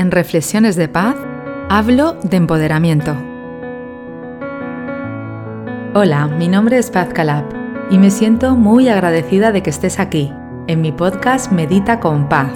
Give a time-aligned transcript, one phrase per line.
[0.00, 1.14] en Reflexiones de Paz,
[1.68, 3.14] hablo de empoderamiento.
[5.92, 7.44] Hola, mi nombre es Paz Calab
[7.90, 10.32] y me siento muy agradecida de que estés aquí,
[10.68, 12.52] en mi podcast Medita con Paz.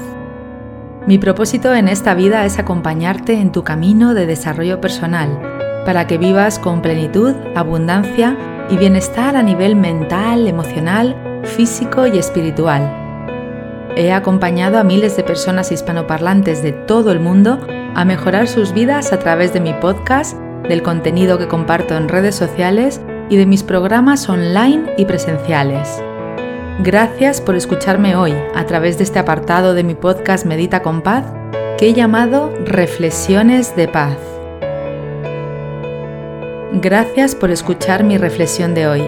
[1.07, 5.39] Mi propósito en esta vida es acompañarte en tu camino de desarrollo personal,
[5.85, 8.39] para que vivas con plenitud, abundancia
[8.71, 13.04] y bienestar a nivel mental, emocional, físico y espiritual
[13.97, 17.61] He acompañado a miles de personas hispanoparlantes de todo el mundo
[17.95, 20.37] a mejorar sus vidas a través de mi podcast,
[20.69, 26.03] del contenido que comparto en redes sociales y de mis programas online y presenciales.
[26.81, 31.25] Gracias por escucharme hoy a través de este apartado de mi podcast Medita con Paz
[31.79, 34.19] que he llamado Reflexiones de Paz.
[36.73, 39.05] Gracias por escuchar mi reflexión de hoy.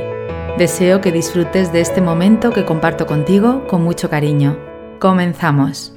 [0.59, 4.66] Deseo que disfrutes de este momento que comparto contigo con mucho cariño.
[5.01, 5.93] Comenzamos.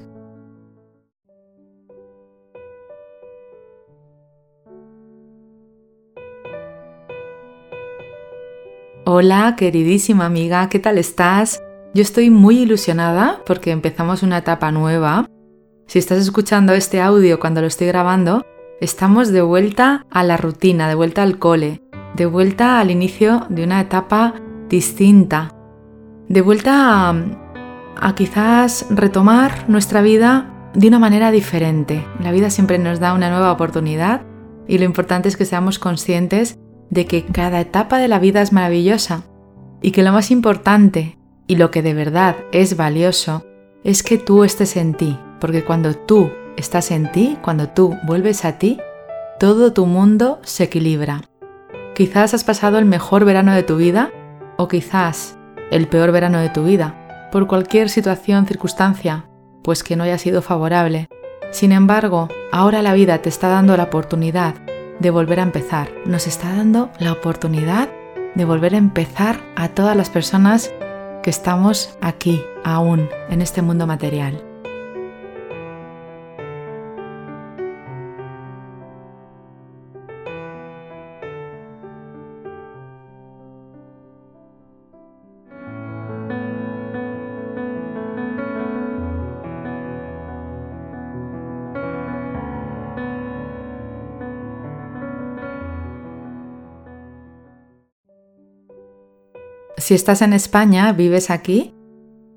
[9.05, 11.63] Hola, queridísima amiga, ¿qué tal estás?
[11.93, 15.25] Yo estoy muy ilusionada porque empezamos una etapa nueva.
[15.87, 18.45] Si estás escuchando este audio cuando lo estoy grabando,
[18.81, 21.81] estamos de vuelta a la rutina, de vuelta al cole,
[22.15, 24.35] de vuelta al inicio de una etapa
[24.67, 25.55] distinta,
[26.27, 27.15] de vuelta
[28.01, 32.05] a quizás retomar nuestra vida de una manera diferente.
[32.21, 34.21] La vida siempre nos da una nueva oportunidad
[34.67, 36.57] y lo importante es que seamos conscientes
[36.89, 39.23] de que cada etapa de la vida es maravillosa
[39.81, 43.45] y que lo más importante y lo que de verdad es valioso
[43.83, 48.45] es que tú estés en ti, porque cuando tú estás en ti, cuando tú vuelves
[48.45, 48.79] a ti,
[49.39, 51.21] todo tu mundo se equilibra.
[51.95, 54.11] Quizás has pasado el mejor verano de tu vida
[54.57, 55.37] o quizás
[55.71, 56.98] el peor verano de tu vida,
[57.31, 59.25] por cualquier situación, circunstancia,
[59.63, 61.07] pues que no haya sido favorable.
[61.51, 64.55] Sin embargo, ahora la vida te está dando la oportunidad
[64.99, 65.89] de volver a empezar.
[66.05, 67.89] Nos está dando la oportunidad
[68.35, 70.71] de volver a empezar a todas las personas
[71.23, 74.48] que estamos aquí, aún, en este mundo material.
[99.89, 101.73] Si estás en España, vives aquí,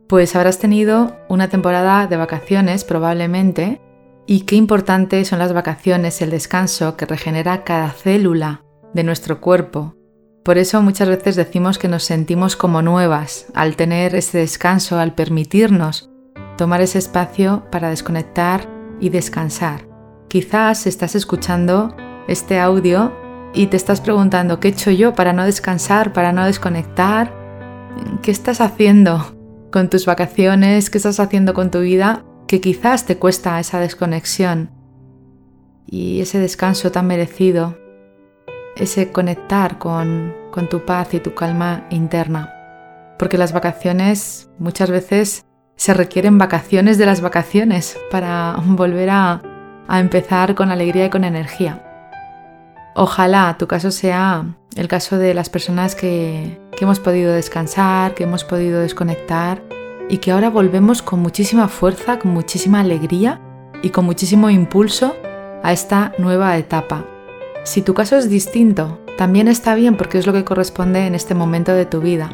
[0.09, 3.79] pues habrás tenido una temporada de vacaciones probablemente
[4.27, 8.63] y qué importantes son las vacaciones, el descanso que regenera cada célula
[8.95, 9.95] de nuestro cuerpo.
[10.43, 15.15] Por eso muchas veces decimos que nos sentimos como nuevas al tener ese descanso, al
[15.15, 16.09] permitirnos
[16.57, 18.67] tomar ese espacio para desconectar
[18.99, 19.87] y descansar.
[20.29, 21.95] Quizás estás escuchando
[22.29, 23.13] este audio
[23.53, 27.42] y te estás preguntando, ¿qué he hecho yo para no descansar, para no desconectar?
[28.23, 29.37] ¿Qué estás haciendo
[29.73, 30.91] con tus vacaciones?
[30.91, 32.25] ¿Qué estás haciendo con tu vida?
[32.47, 34.71] Que quizás te cuesta esa desconexión
[35.87, 37.77] y ese descanso tan merecido,
[38.77, 40.35] ese conectar con,
[40.71, 42.55] tu paz y tu calma interna.
[43.19, 45.45] Porque las vacaciones muchas veces
[45.77, 49.43] se requieren vacaciones de las vacaciones para volver a
[49.89, 51.83] empezar con alegría y con energía.
[52.95, 54.45] Ojalá tu caso sea
[54.77, 59.63] el caso de las personas que, hemos podido descansar, que hemos podido desconectar
[60.09, 63.41] y que ahora volvemos con muchísima fuerza, con muchísima alegría
[63.83, 65.15] y con muchísimo impulso
[65.63, 67.05] a esta nueva etapa.
[67.65, 71.35] Si tu caso es distinto, también está bien porque es lo que corresponde en este
[71.35, 72.31] momento de tu vida.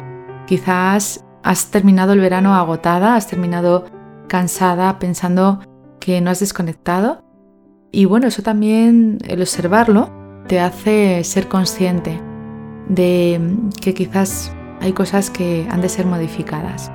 [0.47, 3.85] Quizás has terminado el verano agotada, has terminado
[4.27, 5.59] cansada pensando
[5.99, 7.23] que no has desconectado.
[7.91, 10.09] Y bueno, eso también, el observarlo,
[10.47, 12.28] te hace ser consciente
[12.89, 13.39] de
[13.81, 14.51] que quizás
[14.81, 16.91] hay cosas que han de ser modificadas.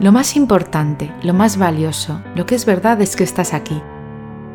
[0.00, 3.80] Lo más importante, lo más valioso, lo que es verdad es que estás aquí.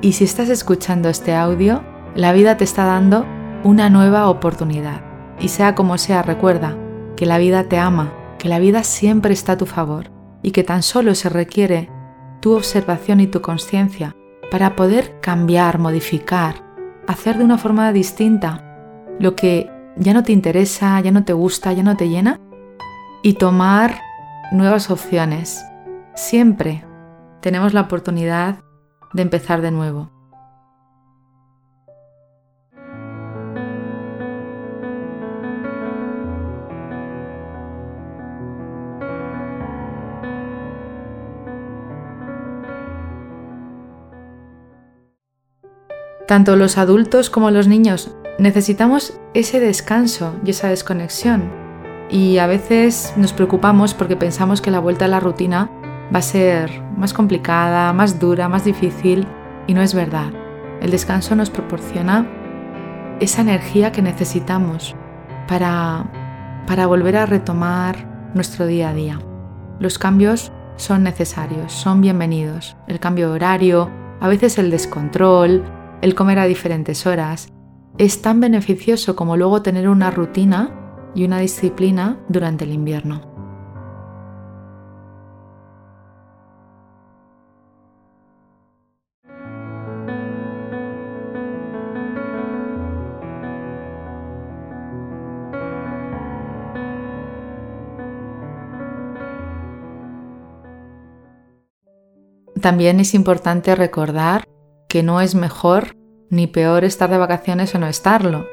[0.01, 1.83] Y si estás escuchando este audio,
[2.15, 3.25] la vida te está dando
[3.63, 5.01] una nueva oportunidad.
[5.39, 6.77] Y sea como sea, recuerda
[7.15, 10.11] que la vida te ama, que la vida siempre está a tu favor
[10.41, 11.89] y que tan solo se requiere
[12.39, 14.15] tu observación y tu conciencia
[14.51, 16.55] para poder cambiar, modificar,
[17.07, 18.63] hacer de una forma distinta
[19.19, 22.39] lo que ya no te interesa, ya no te gusta, ya no te llena
[23.21, 24.01] y tomar
[24.51, 25.63] nuevas opciones.
[26.15, 26.83] Siempre
[27.41, 28.59] tenemos la oportunidad
[29.13, 30.09] de empezar de nuevo.
[46.27, 51.51] Tanto los adultos como los niños necesitamos ese descanso y esa desconexión.
[52.09, 55.69] Y a veces nos preocupamos porque pensamos que la vuelta a la rutina
[56.13, 59.27] va a ser más complicada, más dura, más difícil.
[59.67, 60.31] Y no es verdad.
[60.81, 62.27] El descanso nos proporciona
[63.19, 64.95] esa energía que necesitamos
[65.47, 66.05] para,
[66.67, 69.19] para volver a retomar nuestro día a día.
[69.79, 72.75] Los cambios son necesarios, son bienvenidos.
[72.87, 73.89] El cambio de horario,
[74.19, 75.63] a veces el descontrol,
[76.01, 77.52] el comer a diferentes horas,
[77.97, 83.33] es tan beneficioso como luego tener una rutina y una disciplina durante el invierno.
[102.59, 104.47] También es importante recordar
[104.87, 105.97] que no es mejor
[106.33, 108.47] ni peor estar de vacaciones o no estarlo.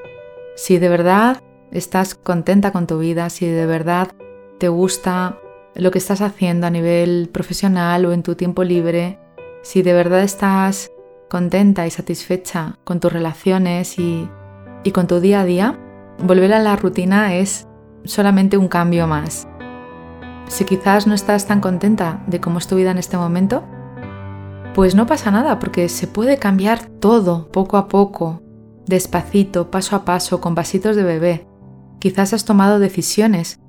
[0.55, 1.43] Si de verdad
[1.73, 4.13] estás contenta con tu vida, si de verdad
[4.59, 5.39] te gusta
[5.75, 9.19] lo que estás haciendo a nivel profesional o en tu tiempo libre,
[9.63, 10.93] si de verdad estás
[11.31, 14.29] contenta y satisfecha con tus relaciones y,
[14.85, 15.79] y con tu día a día,
[16.19, 17.67] volver a la rutina es
[18.05, 19.49] solamente un cambio más.
[20.49, 23.65] Si quizás no estás tan contenta de cómo es tu vida en este momento,
[24.75, 28.43] pues no pasa nada porque se puede cambiar todo poco a poco,
[28.87, 31.47] despacito, paso a paso, con pasitos de bebé.
[31.99, 33.61] Quizás has tomado decisiones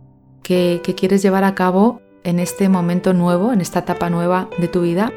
[0.43, 4.81] que, quieres llevar a cabo en este momento nuevo, en esta etapa nueva de tu
[4.81, 5.11] vida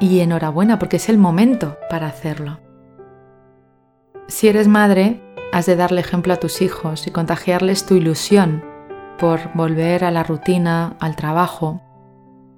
[0.00, 2.60] y enhorabuena porque es el momento para hacerlo.
[4.26, 8.64] Si eres madre, has de darle ejemplo a tus hijos y contagiarles tu ilusión
[9.18, 11.80] por volver a la rutina, al trabajo,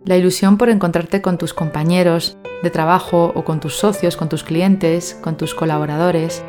[0.05, 4.45] la ilusión por encontrarte con tus compañeros de trabajo o con tus socios, con tus
[4.45, 6.43] clientes, con tus colaboradores.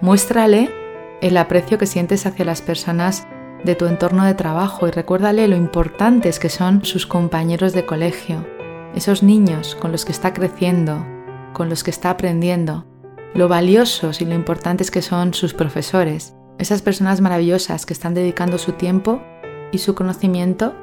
[0.00, 0.70] Muéstrale
[1.20, 3.26] el aprecio que sientes hacia las personas
[3.64, 8.46] de tu entorno de trabajo y recuérdale lo importantes que son sus compañeros de colegio,
[8.94, 11.04] esos niños con los que está creciendo,
[11.52, 12.84] con los que está aprendiendo,
[13.34, 18.58] lo valiosos y lo importantes que son sus profesores, esas personas maravillosas que están dedicando
[18.58, 19.22] su tiempo
[19.72, 20.74] y su conocimiento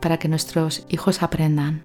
[0.00, 1.84] para que nuestros hijos aprendan.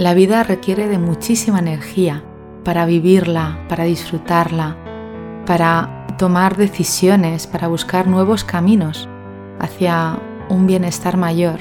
[0.00, 2.24] La vida requiere de muchísima energía
[2.64, 4.74] para vivirla, para disfrutarla,
[5.44, 9.10] para tomar decisiones, para buscar nuevos caminos
[9.58, 10.18] hacia
[10.50, 11.58] un bienestar mayor.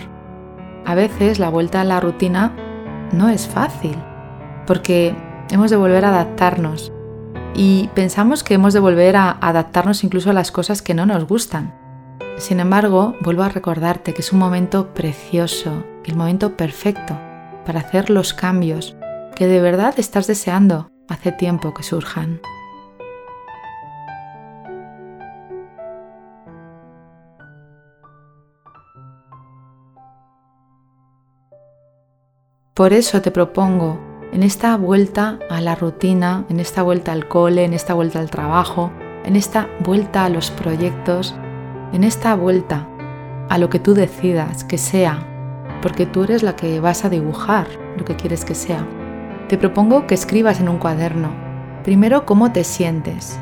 [0.86, 2.54] A veces la vuelta a la rutina
[3.14, 3.96] no es fácil,
[4.68, 5.16] porque
[5.50, 6.92] hemos de volver a adaptarnos
[7.56, 11.26] y pensamos que hemos de volver a adaptarnos incluso a las cosas que no nos
[11.26, 11.74] gustan.
[12.38, 17.18] Sin embargo, vuelvo a recordarte que es un momento precioso, el momento perfecto
[17.66, 18.96] para hacer los cambios
[19.36, 22.42] que de verdad estás deseando hace tiempo que surjan.
[32.80, 34.00] Por eso te propongo,
[34.32, 38.30] en esta vuelta a la rutina, en esta vuelta al cole, en esta vuelta al
[38.30, 38.90] trabajo,
[39.26, 41.36] en esta vuelta a los proyectos,
[41.92, 42.88] en esta vuelta
[43.50, 45.28] a lo que tú decidas que sea,
[45.82, 47.68] porque tú eres la que vas a dibujar
[47.98, 48.88] lo que quieres que sea.
[49.50, 51.34] Te propongo que escribas en un cuaderno,
[51.84, 53.38] primero cómo te sientes,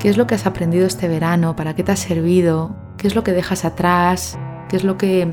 [0.00, 3.14] qué es lo que has aprendido este verano, para qué te ha servido, qué es
[3.14, 4.36] lo que dejas atrás,
[4.68, 5.32] qué es lo que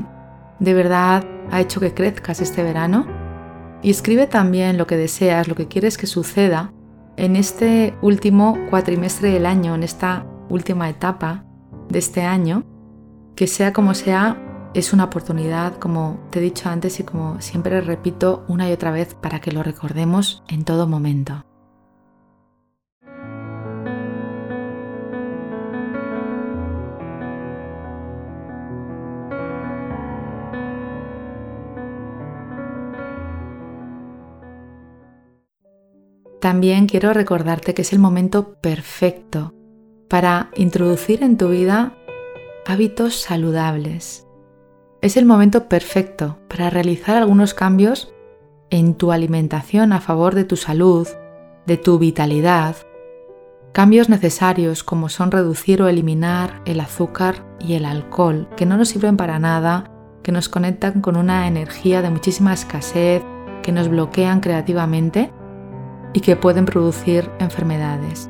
[0.60, 3.14] de verdad ha hecho que crezcas este verano
[3.86, 6.74] y escribe también lo que deseas, lo que quieres que suceda
[7.18, 11.46] en este último cuatrimestre del año, en esta última etapa
[11.89, 12.63] de este año,
[13.36, 14.42] que sea como sea,
[14.74, 18.89] es una oportunidad, como te he dicho antes y como siempre repito una y otra
[18.89, 21.44] vez, para que lo recordemos en todo momento.
[36.39, 39.54] También quiero recordarte que es el momento perfecto
[40.08, 41.94] para introducir en tu vida
[42.65, 44.27] hábitos saludables.
[45.01, 48.13] Es el momento perfecto para realizar algunos cambios
[48.70, 51.08] en tu alimentación a favor de tu salud,
[51.65, 52.75] de tu vitalidad.
[53.72, 58.89] Cambios necesarios como son reducir o eliminar el azúcar y el alcohol, que no nos
[58.89, 59.92] sirven para nada,
[60.24, 63.22] que nos conectan con una energía de muchísima escasez,
[63.62, 65.32] que nos bloquean creativamente
[66.15, 68.29] y que pueden producir enfermedades.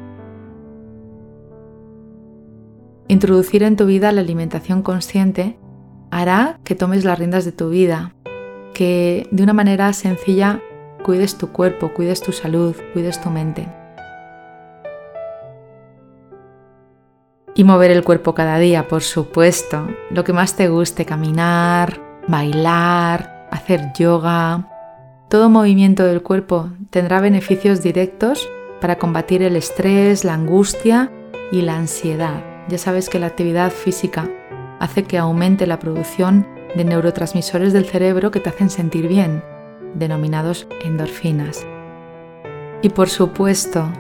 [3.08, 5.60] Introducir en tu vida la alimentación consciente
[6.10, 8.16] hará que tomes las riendas de tu vida,
[8.74, 10.62] que de una manera sencilla
[11.04, 13.68] cuides tu cuerpo, cuides tu salud, cuides tu mente.
[17.54, 19.88] Y mover el cuerpo cada día, por supuesto.
[20.10, 24.75] Lo que más te guste, caminar, bailar, hacer yoga.
[25.30, 28.48] Todo movimiento del cuerpo tendrá beneficios directos
[28.80, 31.12] para combatir el estrés, la angustia
[31.52, 32.44] y la ansiedad.
[32.70, 34.30] Ya sabes que la actividad física
[34.80, 39.44] hace que aumente la producción de neurotransmisores del cerebro que te hacen sentir bien,
[39.96, 41.66] denominados endorfinas.
[42.84, 43.92] Y por supuesto,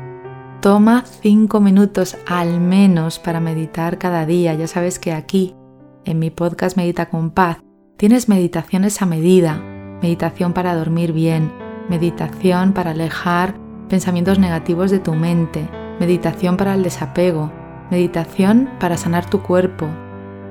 [0.62, 4.53] toma 5 minutos al menos para meditar cada día.
[4.53, 5.55] Ya sabes que aquí,
[6.03, 7.58] en mi podcast Medita con Paz,
[7.98, 11.51] tienes meditaciones a medida, meditación para dormir bien,
[11.89, 13.55] meditación para alejar
[13.89, 15.67] pensamientos negativos de tu mente,
[15.99, 17.51] meditación para el desapego,
[17.91, 19.87] meditación para sanar tu cuerpo,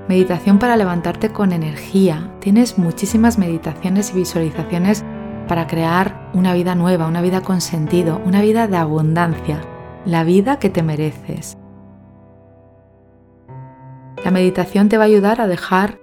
[0.09, 2.31] meditación para levantarte con energía.
[2.41, 5.05] Tienes muchísimas meditaciones y visualizaciones
[5.49, 9.61] para crear una vida nueva, una vida con sentido, una vida de abundancia,
[10.05, 11.57] la vida que te mereces.
[14.25, 15.99] La meditación te va a ayudar a dejar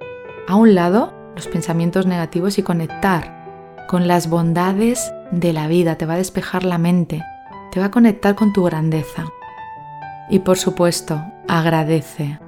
[0.48, 6.05] a un lado los pensamientos negativos y conectar con las bondades de la vida, te
[6.05, 7.23] va a despejar la mente,
[7.71, 9.25] te va a conectar con tu grandeza.
[10.29, 12.39] Y por supuesto, agradece.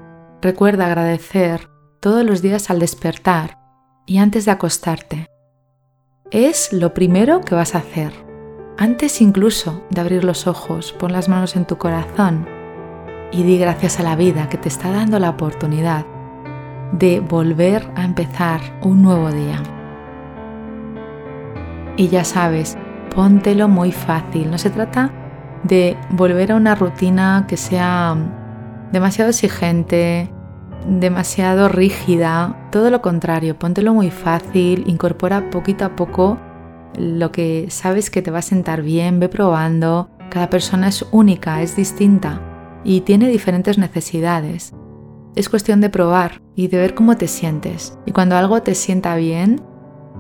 [0.42, 3.60] Recuerda agradecer todos los días al despertar
[4.06, 5.28] y antes de acostarte.
[6.32, 8.14] Es lo primero que vas a hacer.
[8.78, 12.48] Antes incluso de abrir los ojos, pon las manos en tu corazón
[13.32, 16.06] y di gracias a la vida que te está dando la oportunidad
[16.94, 19.62] de volver a empezar un nuevo día.
[21.98, 22.78] Y ya sabes,
[23.14, 24.50] póntelo muy fácil.
[24.50, 25.12] No se trata
[25.64, 28.16] de volver a una rutina que sea
[28.92, 30.30] demasiado exigente,
[30.88, 36.38] demasiado rígida, todo lo contrario, póntelo muy fácil, incorpora poquito a poco
[36.98, 41.62] lo que sabes que te va a sentar bien, ve probando, cada persona es única,
[41.62, 42.42] es distinta
[42.84, 44.74] y tiene diferentes necesidades.
[45.36, 47.98] Es cuestión de probar y de ver cómo te sientes.
[48.06, 49.64] Y cuando algo te sienta bien,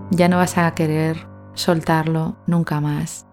[0.09, 3.27] ya no vas a querer soltarlo nunca más.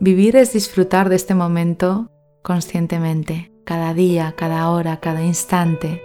[0.00, 2.10] Vivir es disfrutar de este momento
[2.42, 6.02] conscientemente, cada día, cada hora, cada instante.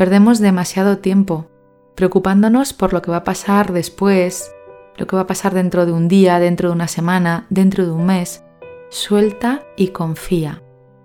[0.00, 1.50] Perdemos demasiado tiempo
[1.94, 4.50] preocupándonos por lo que va a pasar después,
[4.96, 7.92] lo que va a pasar dentro de un día, dentro de una semana, dentro de
[7.92, 8.42] un mes.
[8.88, 10.62] Suelta y confía.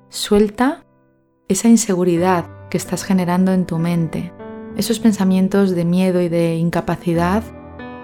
[0.07, 0.85] Suelta
[1.49, 4.31] esa inseguridad que estás generando en tu mente.
[4.77, 7.43] Esos pensamientos de miedo y de incapacidad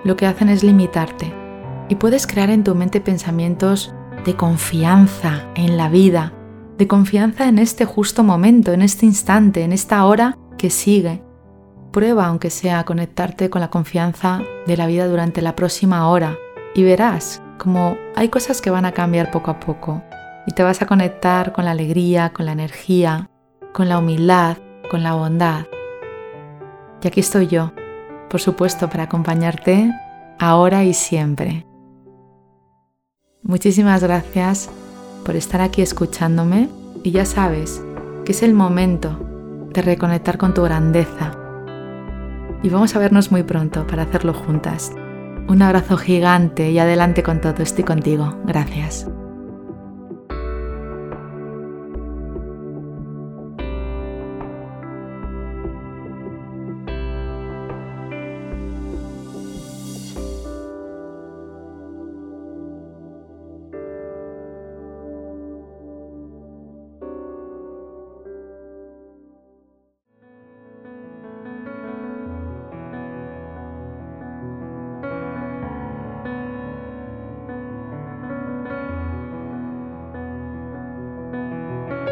[0.03, 1.33] lo que hacen es limitarte.
[1.88, 3.93] Y puedes crear en tu mente pensamientos
[4.25, 6.33] de confianza en la vida,
[6.77, 11.23] de confianza en este justo momento, en este instante, en esta hora que sigue.
[11.91, 16.37] Prueba, aunque sea, a conectarte con la confianza de la vida durante la próxima hora
[16.75, 20.03] y verás como hay cosas que van a cambiar poco a poco
[20.45, 23.27] y te vas a conectar con la alegría, con la energía,
[23.73, 24.57] con la humildad,
[24.91, 25.65] con la bondad.
[27.01, 27.71] Y aquí estoy yo,
[28.29, 29.91] por supuesto, para acompañarte
[30.37, 31.65] ahora y siempre.
[33.41, 34.69] Muchísimas gracias
[35.25, 36.69] por estar aquí escuchándome
[37.03, 37.81] y ya sabes
[38.25, 39.30] que es el momento
[39.73, 41.31] de reconectar con tu grandeza.
[42.63, 44.91] Y vamos a vernos muy pronto para hacerlo juntas.
[45.47, 48.37] Un abrazo gigante y adelante con todo, estoy contigo.
[48.45, 49.07] Gracias.